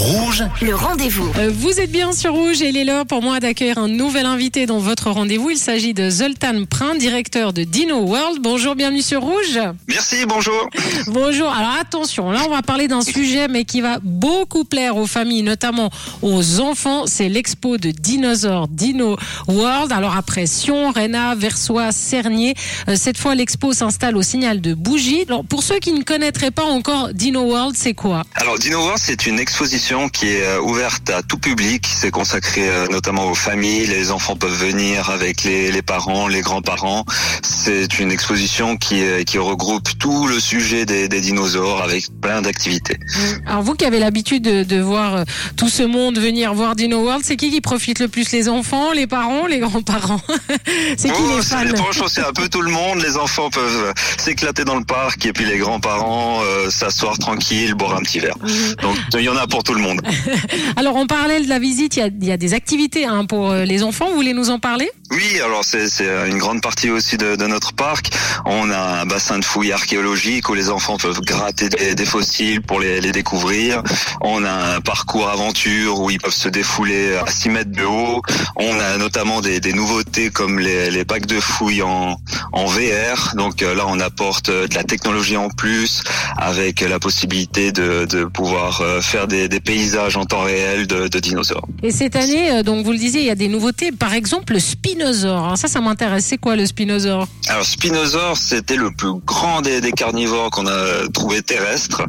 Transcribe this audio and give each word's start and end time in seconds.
Rouge, 0.00 0.44
le 0.62 0.74
rendez-vous. 0.74 1.30
Euh, 1.36 1.50
Vous 1.54 1.78
êtes 1.78 1.92
bien 1.92 2.12
sur 2.12 2.32
Rouge 2.32 2.62
et 2.62 2.70
il 2.70 2.76
est 2.78 2.84
l'heure 2.86 3.04
pour 3.04 3.20
moi 3.20 3.38
d'accueillir 3.38 3.76
un 3.76 3.86
nouvel 3.86 4.24
invité 4.24 4.64
dans 4.64 4.78
votre 4.78 5.10
rendez-vous. 5.10 5.50
Il 5.50 5.58
s'agit 5.58 5.92
de 5.92 6.08
Zoltan 6.08 6.64
Prin, 6.64 6.94
directeur 6.94 7.52
de 7.52 7.64
Dino 7.64 7.98
World. 7.98 8.38
Bonjour, 8.40 8.74
bienvenue 8.74 9.02
sur 9.02 9.20
Rouge. 9.20 9.60
Merci, 9.88 10.24
bonjour. 10.26 10.70
Bonjour. 11.08 11.52
Alors 11.52 11.74
attention, 11.78 12.30
là 12.30 12.40
on 12.46 12.50
va 12.50 12.62
parler 12.62 12.88
d'un 12.88 13.02
sujet 13.02 13.46
mais 13.46 13.66
qui 13.66 13.82
va 13.82 13.98
beaucoup 14.02 14.64
plaire 14.64 14.96
aux 14.96 15.06
familles, 15.06 15.42
notamment 15.42 15.90
aux 16.22 16.60
enfants. 16.60 17.02
C'est 17.04 17.28
l'expo 17.28 17.76
de 17.76 17.90
dinosaures 17.90 18.68
Dino 18.68 19.18
World. 19.48 19.92
Alors 19.92 20.16
après 20.16 20.46
Sion, 20.46 20.92
Réna, 20.92 21.34
Versoix, 21.34 21.92
Cernier, 21.92 22.54
euh, 22.88 22.96
cette 22.96 23.18
fois 23.18 23.34
l'expo 23.34 23.74
s'installe 23.74 24.16
au 24.16 24.22
signal 24.22 24.62
de 24.62 24.72
Bougie. 24.72 25.24
Alors 25.28 25.44
pour 25.44 25.62
ceux 25.62 25.78
qui 25.78 25.92
ne 25.92 26.02
connaîtraient 26.04 26.50
pas 26.50 26.64
encore 26.64 27.10
Dino 27.12 27.42
World, 27.42 27.76
c'est 27.76 27.92
quoi? 27.92 28.22
Alors 28.36 28.58
Dino 28.58 28.78
World, 28.78 28.98
c'est 29.04 29.26
une 29.26 29.38
exposition 29.38 29.89
qui 30.12 30.28
est 30.28 30.44
euh, 30.44 30.60
ouverte 30.60 31.10
à 31.10 31.22
tout 31.22 31.36
public. 31.38 31.84
C'est 31.92 32.12
consacré 32.12 32.68
euh, 32.68 32.86
notamment 32.88 33.26
aux 33.26 33.34
familles. 33.34 33.86
Les 33.86 34.12
enfants 34.12 34.36
peuvent 34.36 34.54
venir 34.54 35.10
avec 35.10 35.42
les, 35.42 35.72
les 35.72 35.82
parents, 35.82 36.28
les 36.28 36.42
grands-parents. 36.42 37.04
C'est 37.42 37.98
une 37.98 38.12
exposition 38.12 38.76
qui, 38.76 39.02
euh, 39.02 39.24
qui 39.24 39.38
regroupe 39.38 39.88
tout 39.98 40.28
le 40.28 40.38
sujet 40.38 40.86
des, 40.86 41.08
des 41.08 41.20
dinosaures 41.20 41.82
avec 41.82 42.04
plein 42.20 42.40
d'activités. 42.40 42.98
Alors 43.46 43.62
vous 43.62 43.74
qui 43.74 43.84
avez 43.84 43.98
l'habitude 43.98 44.44
de, 44.44 44.62
de 44.62 44.80
voir 44.80 45.24
tout 45.56 45.68
ce 45.68 45.82
monde 45.82 46.18
venir 46.18 46.54
voir 46.54 46.76
Dino 46.76 47.02
World, 47.02 47.24
c'est 47.24 47.36
qui 47.36 47.50
qui 47.50 47.60
profite 47.60 47.98
le 47.98 48.06
plus? 48.06 48.30
Les 48.30 48.48
enfants, 48.48 48.92
les 48.92 49.08
parents, 49.08 49.46
les 49.46 49.58
grands-parents? 49.58 50.20
C'est 50.96 51.08
qui 51.08 51.20
Oh, 51.20 51.36
les 51.36 51.42
fans? 51.42 52.08
c'est 52.08 52.24
un 52.24 52.32
peu 52.32 52.48
tout 52.48 52.62
le 52.62 52.70
monde. 52.70 53.00
Les 53.02 53.16
enfants 53.16 53.50
peuvent 53.50 53.92
s'éclater 54.18 54.64
dans 54.64 54.76
le 54.76 54.84
parc 54.84 55.24
et 55.26 55.32
puis 55.32 55.44
les 55.44 55.58
grands-parents 55.58 56.40
euh, 56.42 56.70
s'asseoir 56.70 57.18
tranquille, 57.18 57.74
boire 57.74 57.96
un 57.96 58.00
petit 58.00 58.18
verre. 58.20 58.36
Donc 58.82 58.96
il 59.14 59.20
y 59.22 59.28
en 59.28 59.36
a 59.36 59.46
pour 59.46 59.62
tout 59.62 59.74
le 59.74 59.79
monde. 59.79 59.79
Alors 60.76 60.96
en 60.96 61.06
parallèle 61.06 61.44
de 61.44 61.48
la 61.48 61.58
visite, 61.58 61.96
il 61.96 62.00
y 62.00 62.02
a, 62.02 62.06
il 62.06 62.24
y 62.24 62.32
a 62.32 62.36
des 62.36 62.54
activités 62.54 63.04
hein, 63.04 63.24
pour 63.24 63.50
euh, 63.50 63.64
les 63.64 63.82
enfants. 63.82 64.08
Vous 64.08 64.16
voulez 64.16 64.34
nous 64.34 64.50
en 64.50 64.58
parler? 64.58 64.90
Oui, 65.12 65.40
alors 65.44 65.62
c'est 65.64 65.88
une 66.28 66.38
grande 66.38 66.60
partie 66.60 66.88
aussi 66.88 67.16
de, 67.16 67.34
de 67.34 67.46
notre 67.46 67.72
parc. 67.72 68.10
On 68.46 68.70
a 68.70 69.00
un 69.00 69.06
bassin 69.06 69.40
de 69.40 69.44
fouilles 69.44 69.72
archéologiques 69.72 70.48
où 70.48 70.54
les 70.54 70.70
enfants 70.70 70.98
peuvent 70.98 71.20
gratter 71.20 71.68
des, 71.68 71.96
des 71.96 72.04
fossiles 72.04 72.62
pour 72.62 72.78
les, 72.78 73.00
les 73.00 73.10
découvrir. 73.10 73.82
On 74.20 74.44
a 74.44 74.76
un 74.76 74.80
parcours 74.80 75.28
aventure 75.28 75.98
où 76.00 76.10
ils 76.10 76.20
peuvent 76.20 76.32
se 76.32 76.48
défouler 76.48 77.16
à 77.16 77.28
6 77.28 77.48
mètres 77.48 77.72
de 77.72 77.82
haut. 77.82 78.22
On 78.54 78.78
a 78.78 78.98
notamment 78.98 79.40
des, 79.40 79.58
des 79.58 79.72
nouveautés 79.72 80.30
comme 80.30 80.60
les, 80.60 80.90
les 80.92 81.04
bacs 81.04 81.26
de 81.26 81.40
fouilles 81.40 81.82
en, 81.82 82.16
en 82.52 82.64
VR. 82.66 83.34
Donc 83.34 83.62
euh, 83.62 83.74
là, 83.74 83.86
on 83.88 83.98
apporte 83.98 84.48
euh, 84.48 84.68
de 84.68 84.74
la 84.76 84.84
technologie 84.84 85.36
en 85.36 85.48
plus 85.50 86.04
avec 86.36 86.82
la 86.82 87.00
possibilité 87.00 87.72
de, 87.72 88.04
de 88.04 88.24
pouvoir 88.26 88.80
euh, 88.80 89.00
faire 89.00 89.26
des, 89.26 89.48
des 89.48 89.60
paysages 89.60 90.16
en 90.16 90.24
temps 90.24 90.42
réel 90.42 90.86
de, 90.86 91.08
de 91.08 91.18
dinosaures. 91.18 91.66
Et 91.82 91.90
cette 91.90 92.14
année, 92.14 92.62
donc 92.62 92.84
vous 92.84 92.92
le 92.92 92.98
disiez, 92.98 93.22
il 93.22 93.26
y 93.26 93.30
a 93.30 93.34
des 93.34 93.48
nouveautés. 93.48 93.90
Par 93.90 94.14
exemple, 94.14 94.52
le 94.52 94.60
spinosaure. 95.00 95.56
Ça, 95.56 95.68
ça 95.68 95.80
m'intéresse. 95.80 96.26
C'est 96.26 96.38
quoi 96.38 96.56
le 96.56 96.66
spinosaure? 96.66 97.26
Alors 97.48 97.64
Spinosaure, 97.64 98.36
c'était 98.36 98.76
le 98.76 98.90
plus 98.90 99.14
grand 99.24 99.62
des, 99.62 99.80
des 99.80 99.92
carnivores 99.92 100.50
qu'on 100.50 100.66
a 100.66 101.08
trouvé 101.12 101.42
terrestre. 101.42 102.02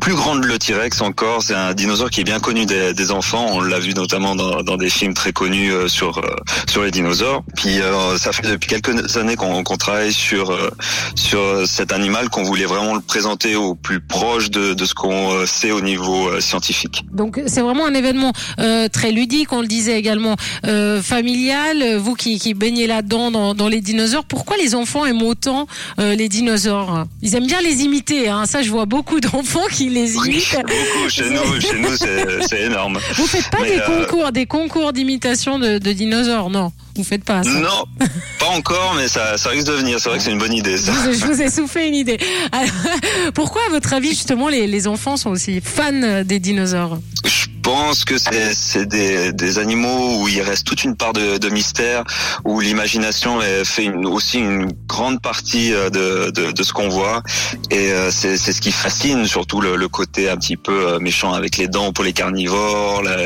Plus 0.00 0.14
grand 0.14 0.40
que 0.40 0.46
le 0.46 0.58
T-Rex 0.58 1.00
encore. 1.00 1.42
C'est 1.42 1.54
un 1.54 1.74
dinosaure 1.74 2.10
qui 2.10 2.20
est 2.20 2.24
bien 2.24 2.38
connu 2.38 2.66
des, 2.66 2.94
des 2.94 3.10
enfants. 3.10 3.46
On 3.50 3.60
l'a 3.60 3.78
vu 3.78 3.94
notamment 3.94 4.36
dans, 4.36 4.62
dans 4.62 4.76
des 4.76 4.90
films 4.90 5.14
très 5.14 5.32
connus 5.32 5.72
euh, 5.72 5.88
sur 5.88 6.18
euh, 6.18 6.36
sur 6.68 6.82
les 6.82 6.90
dinosaures. 6.90 7.42
Puis 7.56 7.80
euh, 7.80 8.16
ça 8.18 8.32
fait 8.32 8.48
depuis 8.48 8.68
quelques 8.68 9.16
années 9.16 9.36
qu'on 9.36 9.62
travaille 9.76 10.12
sur 10.12 10.50
euh, 10.50 10.70
sur 11.14 11.66
cet 11.66 11.92
animal 11.92 12.28
qu'on 12.30 12.44
voulait 12.44 12.66
vraiment 12.66 12.94
le 12.94 13.00
présenter 13.00 13.56
au 13.56 13.74
plus 13.74 14.00
proche 14.00 14.50
de, 14.50 14.74
de 14.74 14.84
ce 14.84 14.94
qu'on 14.94 15.46
sait 15.46 15.72
au 15.72 15.80
niveau 15.80 16.28
euh, 16.28 16.40
scientifique. 16.40 17.04
Donc 17.12 17.40
c'est 17.46 17.60
vraiment 17.60 17.86
un 17.86 17.94
événement 17.94 18.32
très 18.92 19.10
ludique, 19.10 19.52
on 19.52 19.60
le 19.60 19.66
disait 19.66 19.98
également, 19.98 20.36
familial. 21.02 21.96
Vous 21.96 22.14
qui, 22.14 22.35
qui 22.38 22.54
baignez 22.54 22.86
là-dedans 22.86 23.30
dans, 23.30 23.54
dans 23.54 23.68
les 23.68 23.80
dinosaures, 23.80 24.24
pourquoi 24.24 24.56
les 24.56 24.74
enfants 24.74 25.04
aiment 25.06 25.22
autant 25.22 25.66
euh, 25.98 26.14
les 26.14 26.28
dinosaures? 26.28 27.04
Ils 27.22 27.34
aiment 27.34 27.46
bien 27.46 27.60
les 27.60 27.82
imiter. 27.82 28.28
Hein. 28.28 28.44
Ça, 28.46 28.62
je 28.62 28.70
vois 28.70 28.86
beaucoup 28.86 29.20
d'enfants 29.26 29.66
qui 29.70 29.88
les 29.88 30.16
Oui, 30.18 30.28
imitent. 30.32 30.56
beaucoup. 30.62 31.08
Chez 31.08 31.30
nous, 31.30 31.60
chez 31.60 31.78
nous, 31.78 31.96
c'est 31.96 32.42
c'est 32.48 32.62
énorme. 32.62 32.98
Vous 33.16 33.26
faites 33.26 33.48
pas 33.50 33.58
Mais, 33.62 33.70
des 33.76 33.80
euh, 33.80 34.04
concours, 34.06 34.32
des 34.32 34.46
concours 34.46 34.92
d'imitation 34.92 35.58
de, 35.58 35.78
de 35.78 35.92
dinosaures, 35.92 36.50
non? 36.50 36.72
Vous 36.96 37.04
faites 37.04 37.24
pas 37.24 37.42
ça. 37.42 37.50
Non, 37.50 37.84
pas 38.38 38.46
encore, 38.46 38.94
mais 38.96 39.08
ça, 39.08 39.36
ça 39.36 39.50
risque 39.50 39.66
de 39.66 39.72
venir. 39.72 40.00
C'est 40.00 40.08
vrai 40.08 40.18
que 40.18 40.24
c'est 40.24 40.32
une 40.32 40.38
bonne 40.38 40.52
idée. 40.54 40.78
Ça. 40.78 40.92
Je 41.12 41.24
vous 41.26 41.42
ai 41.42 41.50
soufflé 41.50 41.86
une 41.88 41.94
idée. 41.94 42.18
Alors, 42.52 42.70
pourquoi, 43.34 43.62
à 43.68 43.70
votre 43.70 43.92
avis, 43.92 44.10
justement, 44.10 44.48
les, 44.48 44.66
les 44.66 44.86
enfants 44.86 45.16
sont 45.16 45.30
aussi 45.30 45.60
fans 45.60 46.22
des 46.24 46.38
dinosaures? 46.38 46.98
Je 47.24 47.46
pense 47.62 48.04
que 48.04 48.14
c'est 48.18 48.86
des, 48.86 49.32
des 49.32 49.58
animaux 49.58 50.20
où 50.22 50.28
il 50.28 50.40
reste 50.40 50.64
toute 50.64 50.84
une 50.84 50.94
part 50.94 51.12
de, 51.12 51.36
de 51.36 51.48
mystère, 51.48 52.04
où 52.44 52.60
l'imagination 52.60 53.40
fait 53.64 53.82
une, 53.84 54.06
aussi 54.06 54.38
une 54.38 54.72
grande 54.86 55.20
partie 55.20 55.72
euh, 55.72 55.90
de, 55.90 56.30
de, 56.30 56.52
de 56.52 56.62
ce 56.62 56.72
qu'on 56.72 56.88
voit. 56.88 57.24
Et 57.72 57.90
euh, 57.90 58.12
c'est 58.12 58.36
ce 58.38 58.60
qui 58.60 58.70
fascine, 58.70 59.26
surtout 59.26 59.60
le, 59.60 59.74
le 59.74 59.88
côté 59.88 60.30
un 60.30 60.36
petit 60.36 60.56
peu 60.56 60.90
euh, 60.90 60.98
méchant 61.00 61.32
avec 61.32 61.56
les 61.56 61.66
dents 61.66 61.92
pour 61.92 62.04
les 62.04 62.12
carnivores, 62.12 63.02
la, 63.02 63.16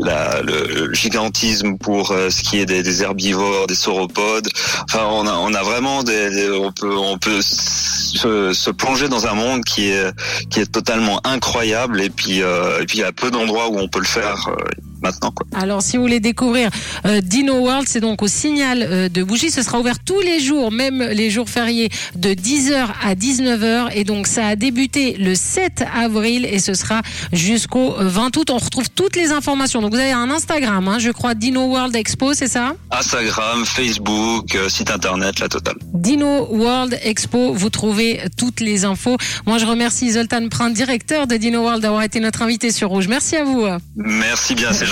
la- 0.00 0.42
le, 0.42 0.86
le 0.88 0.94
gigantisme 0.94 1.78
pour 1.78 2.08
ce 2.08 2.42
qui 2.42 2.58
est 2.58 2.66
des, 2.66 2.82
des 2.82 3.02
herbivores, 3.14 3.66
des 3.66 3.74
sauropodes. 3.74 4.48
Enfin, 4.82 5.06
on 5.10 5.26
a, 5.26 5.32
on 5.32 5.54
a 5.54 5.62
vraiment 5.62 6.02
des, 6.02 6.50
on 6.50 6.72
peut, 6.72 6.96
on 6.96 7.18
peut 7.18 7.40
se, 7.42 8.52
se 8.52 8.70
plonger 8.70 9.08
dans 9.08 9.26
un 9.26 9.34
monde 9.34 9.64
qui 9.64 9.90
est, 9.90 10.12
qui 10.50 10.60
est 10.60 10.70
totalement 10.70 11.20
incroyable. 11.24 12.00
Et 12.00 12.10
puis, 12.10 12.42
euh, 12.42 12.82
et 12.82 12.86
puis 12.86 12.98
il 12.98 13.00
y 13.00 13.04
a 13.04 13.12
peu 13.12 13.30
d'endroits 13.30 13.68
où 13.68 13.78
on 13.78 13.88
peut 13.88 14.00
le 14.00 14.06
faire 14.06 14.48
euh, 14.48 14.54
maintenant. 15.04 15.30
Quoi. 15.30 15.46
Alors, 15.54 15.82
si 15.82 15.96
vous 15.96 16.02
voulez 16.02 16.20
découvrir 16.20 16.70
euh, 17.06 17.20
Dino 17.20 17.54
World, 17.58 17.86
c'est 17.86 18.00
donc 18.00 18.22
au 18.22 18.26
signal 18.26 18.78
euh, 18.82 19.08
de 19.08 19.22
Bougie. 19.22 19.50
Ce 19.50 19.62
sera 19.62 19.78
ouvert 19.78 19.98
tous 20.04 20.20
les 20.20 20.40
jours, 20.40 20.72
même 20.72 21.02
les 21.02 21.30
jours 21.30 21.48
fériés, 21.48 21.90
de 22.16 22.30
10h 22.30 22.86
à 23.02 23.14
19h. 23.14 23.90
Et 23.94 24.04
donc, 24.04 24.26
ça 24.26 24.46
a 24.46 24.56
débuté 24.56 25.16
le 25.18 25.34
7 25.34 25.84
avril 25.94 26.46
et 26.46 26.58
ce 26.58 26.74
sera 26.74 27.02
jusqu'au 27.32 27.94
20 27.98 28.36
août. 28.36 28.50
On 28.50 28.58
retrouve 28.58 28.90
toutes 28.90 29.16
les 29.16 29.30
informations. 29.30 29.80
Donc, 29.82 29.92
vous 29.92 30.00
avez 30.00 30.12
un 30.12 30.30
Instagram, 30.30 30.88
hein, 30.88 30.98
je 30.98 31.10
crois, 31.10 31.34
Dino 31.34 31.66
World 31.66 31.94
Expo, 31.94 32.32
c'est 32.34 32.48
ça? 32.48 32.74
Instagram, 32.90 33.64
Facebook, 33.64 34.54
euh, 34.54 34.68
site 34.68 34.90
internet, 34.90 35.38
la 35.40 35.48
totale. 35.48 35.76
Dino 35.92 36.48
World 36.50 36.98
Expo, 37.02 37.52
vous 37.52 37.70
trouvez 37.70 38.20
toutes 38.38 38.60
les 38.60 38.84
infos. 38.84 39.16
Moi, 39.46 39.58
je 39.58 39.66
remercie 39.66 40.12
Zoltan 40.12 40.48
Prin, 40.48 40.70
directeur 40.70 41.26
de 41.26 41.36
Dino 41.36 41.60
World, 41.60 41.82
d'avoir 41.82 42.02
été 42.02 42.20
notre 42.20 42.42
invité 42.42 42.70
sur 42.72 42.88
Rouge. 42.88 43.08
Merci 43.08 43.36
à 43.36 43.44
vous. 43.44 43.66
Merci 43.96 44.54
bien, 44.54 44.72
c'est 44.72 44.86